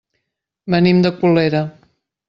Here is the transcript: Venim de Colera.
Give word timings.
Venim 0.75 1.05
de 1.07 1.13
Colera. 1.21 1.65